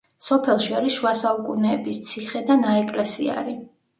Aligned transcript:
სოფელში 0.27 0.71
არის 0.77 0.95
შუა 1.01 1.11
საუკუნეების 1.19 2.01
ციხე 2.07 2.43
და 2.49 2.57
ნაეკლესიარი. 2.63 3.57